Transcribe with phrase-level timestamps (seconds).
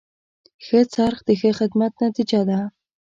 [0.65, 2.59] ښه خرڅ د ښه خدمت نتیجه ده.